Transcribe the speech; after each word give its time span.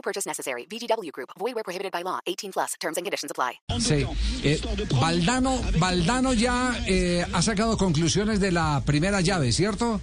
No 0.00 0.02
purchase 0.02 0.26
necessary. 0.26 0.66
VGW 0.66 1.12
Group. 1.12 1.28
Void 1.38 1.54
where 1.54 1.62
prohibited 1.62 1.92
by 1.92 2.02
law. 2.02 2.20
18 2.26 2.52
plus. 2.52 2.74
Terms 2.80 2.96
and 2.96 3.04
conditions 3.04 3.30
apply. 3.30 3.60
Sí. 3.78 4.06
Eh, 4.42 4.58
Valdano, 4.98 5.60
Valdano 5.78 6.32
ya 6.32 6.72
eh, 6.86 7.22
ha 7.30 7.42
sacado 7.42 7.76
conclusiones 7.76 8.40
de 8.40 8.50
la 8.50 8.82
primera 8.86 9.20
llave, 9.20 9.52
¿cierto? 9.52 10.00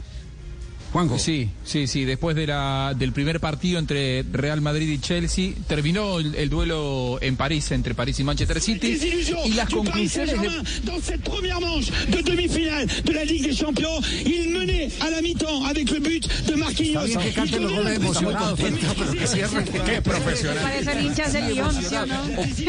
Juanjo. 0.97 1.19
Sí, 1.19 1.49
sí, 1.63 1.85
sí. 1.85 2.05
Después 2.05 2.35
de 2.35 2.47
la, 2.47 2.95
del 2.97 3.11
primer 3.11 3.39
partido 3.39 3.77
entre 3.77 4.23
Real 4.23 4.61
Madrid 4.61 4.89
y 4.89 4.99
Chelsea, 4.99 5.51
terminó 5.67 6.17
el, 6.17 6.33
el 6.33 6.49
duelo 6.49 7.19
en 7.21 7.35
París, 7.35 7.71
entre 7.71 7.93
París 7.93 8.19
y 8.19 8.23
Manchester 8.23 8.59
City. 8.59 8.97
Y 9.45 9.53
las 9.53 9.69
conclusiones 9.69 10.41
de... 10.41 10.47
Dans 10.85 10.99
cette 10.99 11.21
première 11.21 11.61
manche 11.61 11.91
de 12.09 12.21
demi-finale 12.21 12.87
de 13.05 13.13
la 13.13 13.23
Ligue 13.25 13.43
des 13.43 13.55
Champions, 13.55 14.01
il 14.25 14.49
menait 14.49 14.89
à 14.99 15.11
la 15.11 15.21
mi-temps 15.21 15.65
avec 15.65 15.91
le 15.91 15.99
but 15.99 16.27
de 16.47 16.55
Marquinhos. 16.55 17.05
Está 17.05 17.19
bien 17.19 17.19
que 17.19 17.33
cante 17.35 17.59
los 17.59 17.71
goles 17.71 17.97
emocionados, 17.97 18.59
pero 18.59 18.77
que 19.13 19.27
cierre. 19.27 19.65
Qué 19.85 20.01
profesional. 20.01 20.63
Parecen 20.63 21.05
hinchas 21.05 21.33
del 21.33 21.53
Lyon, 21.53 21.73
¿sí 21.73 21.95
o 21.95 22.05
no? 22.05 22.23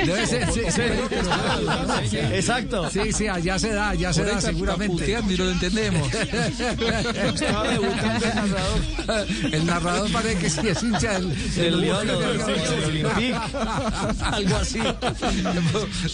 Debe 0.05 0.27
ser, 0.27 0.53
sí, 0.53 0.61
sí. 0.69 2.17
Exacto. 2.35 2.91
Sí, 2.91 3.13
sí, 3.13 3.27
allá 3.27 3.59
se 3.59 3.71
da, 3.71 3.95
ya 3.95 4.13
se 4.13 4.25
da 4.25 4.41
seguramente. 4.41 5.19
no 5.23 5.45
lo 5.45 5.51
entendemos. 5.51 6.13
Estaba 7.39 7.69
debutando 7.69 8.15
el 8.15 8.18
narrador. 8.21 9.27
El 9.53 9.67
narrador 9.67 10.11
parece 10.13 10.39
que 10.39 10.51
sí 10.51 10.61
es 10.69 10.83
hincha 10.83 11.13
del, 11.19 11.33
El 11.57 11.81
Lyon 11.81 12.11
o 12.11 12.21
del- 12.21 12.41
Olympique. 12.85 13.35
Algo 14.23 14.57
así. 14.57 14.79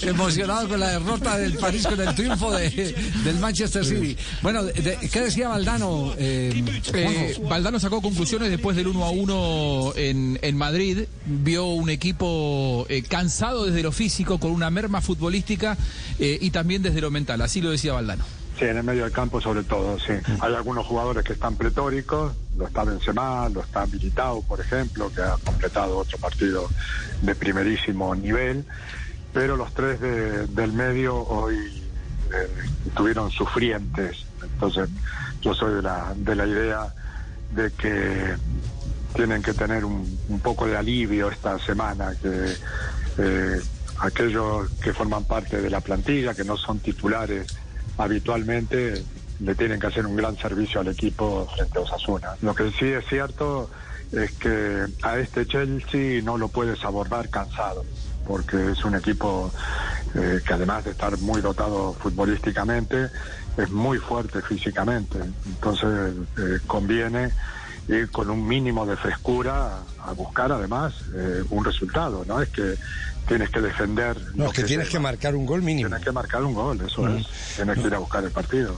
Emocionado 0.02 0.68
con 0.68 0.80
la 0.80 0.90
derrota 0.90 1.36
del 1.38 1.54
París, 1.54 1.86
con 1.86 2.00
el 2.00 2.14
triunfo 2.14 2.52
de, 2.52 2.94
del 3.24 3.38
Manchester 3.38 3.84
City. 3.84 4.16
Bueno, 4.42 4.64
de- 4.64 4.98
¿qué 5.12 5.20
decía 5.20 5.48
Valdano? 5.48 6.14
Eh, 6.18 6.62
Eh? 6.94 7.36
Valdano 7.48 7.78
sacó 7.80 8.00
conclusiones 8.02 8.50
después 8.50 8.76
del 8.76 8.86
1 8.88 9.04
a 9.04 9.10
1 9.10 9.92
en, 9.96 10.38
en 10.42 10.56
Madrid. 10.56 11.00
Vio 11.26 11.66
un 11.66 11.90
equipo 11.90 12.86
eh, 12.88 13.02
cansado 13.02 13.66
desde 13.66 13.82
lo 13.82 13.92
físico, 13.92 14.38
con 14.38 14.50
una 14.50 14.70
merma 14.70 15.00
futbolística 15.00 15.76
eh, 16.18 16.38
y 16.40 16.50
también 16.50 16.82
desde 16.82 17.00
lo 17.00 17.10
mental. 17.10 17.40
Así 17.42 17.60
lo 17.60 17.70
decía 17.70 17.92
Valdano. 17.92 18.24
Sí, 18.58 18.64
en 18.66 18.76
el 18.76 18.84
medio 18.84 19.02
del 19.02 19.12
campo 19.12 19.40
sobre 19.40 19.64
todo, 19.64 19.98
sí. 19.98 20.12
Hay 20.40 20.54
algunos 20.54 20.86
jugadores 20.86 21.24
que 21.24 21.32
están 21.32 21.56
pretóricos, 21.56 22.34
lo 22.56 22.66
está 22.66 22.84
Benzema, 22.84 23.48
lo 23.48 23.60
está 23.62 23.84
Militao, 23.86 24.42
por 24.42 24.60
ejemplo, 24.60 25.10
que 25.10 25.22
ha 25.22 25.36
completado 25.42 25.98
otro 25.98 26.18
partido 26.18 26.70
de 27.20 27.34
primerísimo 27.34 28.14
nivel, 28.14 28.64
pero 29.32 29.56
los 29.56 29.72
tres 29.74 30.00
de- 30.00 30.46
del 30.46 30.72
medio 30.72 31.16
hoy 31.16 31.56
eh, 32.32 32.48
estuvieron 32.86 33.30
sufrientes. 33.30 34.24
Entonces, 34.40 34.88
yo 35.40 35.52
soy 35.52 35.74
de 35.74 35.82
la, 35.82 36.12
de 36.14 36.36
la 36.36 36.46
idea 36.46 36.94
de 37.50 37.72
que 37.72 38.36
tienen 39.14 39.42
que 39.42 39.54
tener 39.54 39.84
un, 39.84 40.20
un 40.28 40.40
poco 40.40 40.66
de 40.66 40.76
alivio 40.76 41.28
esta 41.28 41.58
semana, 41.58 42.14
que 42.20 42.56
eh, 43.18 43.62
aquellos 44.00 44.70
que 44.80 44.92
forman 44.92 45.24
parte 45.24 45.60
de 45.60 45.70
la 45.70 45.80
plantilla, 45.80 46.34
que 46.34 46.44
no 46.44 46.56
son 46.56 46.78
titulares 46.80 47.46
habitualmente, 47.98 49.04
le 49.38 49.54
tienen 49.54 49.80
que 49.80 49.86
hacer 49.86 50.06
un 50.06 50.16
gran 50.16 50.36
servicio 50.36 50.80
al 50.80 50.88
equipo 50.88 51.46
frente 51.54 51.78
a 51.78 51.82
Osasuna. 51.82 52.30
Lo 52.40 52.54
que 52.54 52.70
sí 52.72 52.86
es 52.86 53.04
cierto 53.06 53.70
es 54.12 54.32
que 54.32 54.86
a 55.02 55.18
este 55.18 55.46
Chelsea 55.46 56.22
no 56.22 56.38
lo 56.38 56.48
puedes 56.48 56.82
abordar 56.84 57.28
cansado, 57.30 57.84
porque 58.26 58.70
es 58.70 58.84
un 58.84 58.94
equipo 58.94 59.52
eh, 60.14 60.40
que 60.46 60.54
además 60.54 60.84
de 60.84 60.92
estar 60.92 61.18
muy 61.18 61.40
dotado 61.40 61.94
futbolísticamente, 61.94 63.10
es 63.56 63.70
muy 63.70 63.98
fuerte 63.98 64.42
físicamente. 64.42 65.18
Entonces 65.46 66.14
eh, 66.38 66.60
conviene 66.66 67.32
ir 67.88 68.10
con 68.10 68.30
un 68.30 68.46
mínimo 68.46 68.86
de 68.86 68.96
frescura 68.96 69.78
a 70.02 70.12
buscar 70.12 70.50
además 70.52 70.94
eh, 71.14 71.42
un 71.50 71.64
resultado, 71.64 72.24
¿no? 72.26 72.40
Es 72.40 72.48
que 72.48 72.74
tienes 73.28 73.50
que 73.50 73.60
defender. 73.60 74.16
No, 74.34 74.46
es 74.46 74.52
que 74.52 74.64
tienes 74.64 74.88
que 74.88 74.98
marcar 74.98 75.34
un 75.34 75.46
gol 75.46 75.62
mínimo. 75.62 75.88
Tienes 75.88 76.04
que 76.04 76.12
marcar 76.12 76.42
un 76.44 76.54
gol, 76.54 76.80
eso 76.86 77.08
es. 77.08 77.26
Tienes 77.56 77.78
que 77.78 77.86
ir 77.86 77.94
a 77.94 77.98
buscar 77.98 78.24
el 78.24 78.30
partido. 78.30 78.76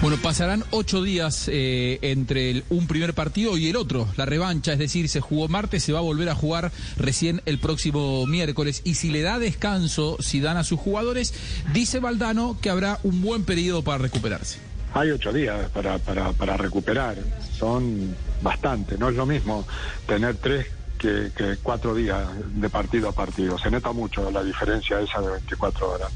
Bueno, 0.00 0.16
pasarán 0.22 0.62
ocho 0.70 1.02
días 1.02 1.48
eh, 1.52 1.98
entre 2.02 2.50
el- 2.52 2.64
un 2.70 2.86
primer 2.86 3.14
partido 3.14 3.58
y 3.58 3.68
el 3.68 3.74
otro, 3.74 4.06
la 4.16 4.26
revancha, 4.26 4.72
es 4.72 4.78
decir, 4.78 5.08
se 5.08 5.20
jugó 5.20 5.48
martes, 5.48 5.82
se 5.82 5.92
va 5.92 5.98
a 5.98 6.02
volver 6.02 6.28
a 6.28 6.36
jugar 6.36 6.70
recién 6.96 7.42
el 7.46 7.58
próximo 7.58 8.24
miércoles. 8.26 8.80
Y 8.84 8.94
si 8.94 9.10
le 9.10 9.22
da 9.22 9.40
descanso, 9.40 10.16
si 10.20 10.40
dan 10.40 10.56
a 10.56 10.62
sus 10.62 10.78
jugadores, 10.78 11.34
dice 11.74 11.98
Valdano 11.98 12.56
que 12.62 12.70
habrá 12.70 13.00
un 13.02 13.20
buen 13.22 13.42
periodo 13.42 13.82
para 13.82 13.98
recuperarse. 13.98 14.58
Hay 14.94 15.10
ocho 15.10 15.32
días 15.32 15.70
para, 15.70 15.98
para, 15.98 16.32
para 16.32 16.56
recuperar, 16.56 17.18
son 17.58 18.16
bastante, 18.40 18.96
no 18.96 19.08
es 19.08 19.16
lo 19.16 19.26
mismo 19.26 19.66
tener 20.06 20.38
tres 20.38 20.66
que, 20.98 21.30
que 21.36 21.58
cuatro 21.62 21.94
días 21.94 22.28
de 22.46 22.68
partido 22.70 23.08
a 23.08 23.12
partido, 23.12 23.56
se 23.58 23.70
nota 23.70 23.92
mucho 23.92 24.30
la 24.30 24.42
diferencia 24.42 25.00
esa 25.00 25.20
de 25.20 25.30
24 25.30 25.90
horas. 25.90 26.12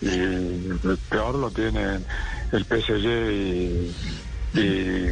Y 0.00 0.08
el 0.08 0.98
peor 1.08 1.34
lo 1.34 1.50
tienen 1.50 2.04
el 2.52 2.64
PSG 2.64 3.06
y, 3.32 4.60
y, 4.60 5.10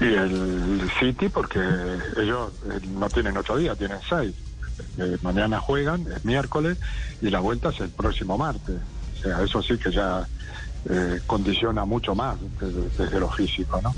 y 0.00 0.14
el 0.14 0.90
City 0.98 1.28
porque 1.28 1.60
ellos 2.16 2.52
eh, 2.70 2.80
no 2.88 3.10
tienen 3.10 3.36
ocho 3.36 3.56
días, 3.56 3.76
tienen 3.76 3.98
seis. 4.08 4.34
Eh, 4.98 5.18
mañana 5.22 5.60
juegan, 5.60 6.06
es 6.10 6.24
miércoles, 6.24 6.78
y 7.20 7.30
la 7.30 7.40
vuelta 7.40 7.68
es 7.70 7.80
el 7.80 7.90
próximo 7.90 8.36
martes. 8.36 8.80
O 9.18 9.22
sea, 9.22 9.42
eso 9.42 9.62
sí 9.62 9.78
que 9.78 9.92
ya 9.92 10.26
eh, 10.88 11.20
condiciona 11.26 11.84
mucho 11.84 12.14
más 12.14 12.36
desde, 12.60 12.88
desde 12.98 13.20
lo 13.20 13.30
físico, 13.30 13.80
¿no? 13.82 13.94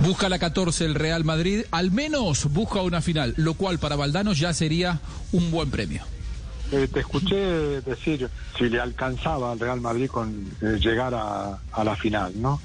Busca 0.00 0.28
la 0.28 0.38
14 0.38 0.84
el 0.84 0.94
Real 0.94 1.24
Madrid, 1.24 1.64
al 1.70 1.90
menos 1.90 2.52
busca 2.52 2.82
una 2.82 3.00
final, 3.00 3.34
lo 3.36 3.54
cual 3.54 3.78
para 3.78 3.96
Valdano 3.96 4.32
ya 4.32 4.52
sería 4.52 5.00
un 5.32 5.50
buen 5.50 5.70
premio. 5.70 6.02
Eh, 6.72 6.88
te 6.92 7.00
escuché 7.00 7.80
decir 7.80 8.28
si 8.58 8.68
le 8.68 8.80
alcanzaba 8.80 9.52
al 9.52 9.60
Real 9.60 9.80
Madrid 9.80 10.08
con 10.08 10.50
eh, 10.60 10.78
llegar 10.80 11.14
a, 11.14 11.58
a 11.72 11.84
la 11.84 11.96
final, 11.96 12.32
¿no? 12.40 12.60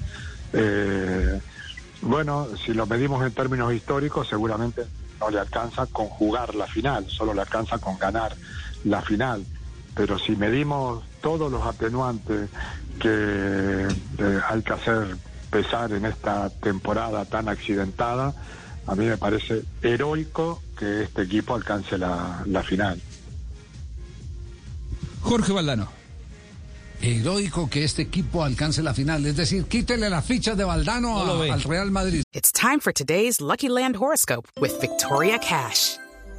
Bueno, 2.02 2.48
si 2.66 2.74
lo 2.74 2.84
medimos 2.86 3.24
en 3.24 3.32
términos 3.32 3.72
históricos, 3.72 4.28
seguramente 4.28 4.82
no 5.20 5.30
le 5.30 5.38
alcanza 5.38 5.86
con 5.86 6.06
jugar 6.08 6.54
la 6.56 6.66
final, 6.66 7.06
solo 7.08 7.32
le 7.32 7.42
alcanza 7.42 7.78
con 7.78 7.96
ganar 7.96 8.34
la 8.84 9.00
final. 9.02 9.44
Pero 9.94 10.18
si 10.18 10.34
medimos 10.34 11.04
todos 11.22 11.50
los 11.50 11.62
atenuantes 11.64 12.50
que 13.00 13.08
eh, 14.18 14.40
hay 14.48 14.62
que 14.62 14.72
hacer 14.72 15.16
pesar 15.50 15.92
en 15.92 16.04
esta 16.04 16.50
temporada 16.50 17.24
tan 17.24 17.48
accidentada, 17.48 18.34
a 18.86 18.94
mí 18.94 19.04
me 19.06 19.16
parece 19.16 19.62
heroico 19.82 20.62
que 20.78 21.04
este 21.04 21.22
equipo 21.22 21.54
alcance 21.54 21.96
la, 21.96 22.42
la 22.46 22.62
final. 22.62 23.00
Jorge 25.22 25.52
Valdano. 25.52 25.88
Heroico 27.00 27.68
que 27.68 27.82
este 27.84 28.02
equipo 28.02 28.44
alcance 28.44 28.82
la 28.82 28.94
final. 28.94 29.26
Es 29.26 29.36
decir, 29.36 29.64
quítele 29.64 30.08
las 30.08 30.24
fichas 30.24 30.56
de 30.56 30.64
Valdano 30.64 31.24
No 31.24 31.42
a- 31.42 31.52
al 31.54 31.62
Real 31.62 31.90
Madrid. 31.90 32.22
It's 32.32 32.52
time 32.52 32.78
for 32.80 32.92
today's 32.92 33.40
Lucky 33.40 33.68
Land 33.68 33.96
horoscope 33.96 34.48
with 34.60 34.72
Victoria 34.80 35.38
Cash. 35.38 35.96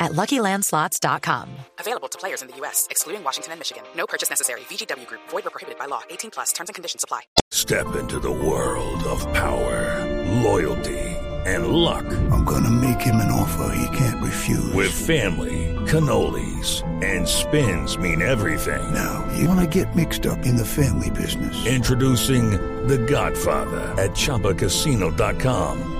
at 0.00 0.12
LuckyLandSlots.com. 0.12 1.48
Available 1.78 2.08
to 2.08 2.18
players 2.18 2.42
in 2.42 2.48
the 2.48 2.56
U.S., 2.56 2.88
excluding 2.90 3.22
Washington 3.22 3.52
and 3.52 3.60
Michigan. 3.60 3.84
No 3.94 4.06
purchase 4.06 4.30
necessary. 4.30 4.60
VGW 4.62 5.06
Group. 5.06 5.20
Void 5.28 5.44
where 5.44 5.50
prohibited 5.50 5.78
by 5.78 5.86
law. 5.86 6.02
18 6.10 6.30
plus. 6.30 6.52
Terms 6.52 6.70
and 6.70 6.74
conditions 6.74 7.04
apply. 7.04 7.20
Step 7.50 7.94
into 7.96 8.18
the 8.18 8.30
world 8.30 9.02
of 9.04 9.20
power, 9.32 10.06
loyalty, 10.42 10.98
and 11.46 11.68
luck. 11.68 12.04
I'm 12.30 12.44
gonna 12.44 12.70
make 12.70 13.00
him 13.00 13.16
an 13.16 13.30
offer 13.30 13.74
he 13.74 13.96
can't 13.96 14.22
refuse. 14.22 14.72
With 14.72 14.92
family, 14.92 15.74
cannolis, 15.86 16.82
and 17.04 17.26
spins 17.26 17.96
mean 17.98 18.22
everything. 18.22 18.92
Now, 18.94 19.26
you 19.36 19.48
wanna 19.48 19.66
get 19.66 19.94
mixed 19.96 20.26
up 20.26 20.44
in 20.46 20.56
the 20.56 20.64
family 20.64 21.10
business. 21.10 21.66
Introducing 21.66 22.50
The 22.86 22.98
Godfather 22.98 23.80
at 24.00 24.10
ChumbaCasino.com. 24.12 25.99